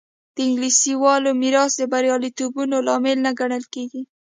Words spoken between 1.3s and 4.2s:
میراث د بریالیتوبونو لامل نه ګڼل کېږي.